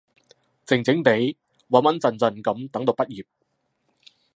[0.65, 1.35] 靜靜哋，
[1.69, 3.23] 穩穩陣陣噉等到畢業